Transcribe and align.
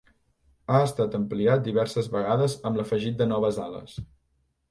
Ha 0.71 0.77
estat 0.85 1.17
ampliat 1.17 1.61
diverses 1.67 2.09
vegades 2.15 2.57
amb 2.69 2.81
l'afegit 2.81 3.19
de 3.21 3.27
noves 3.35 3.59
ales. 3.67 3.97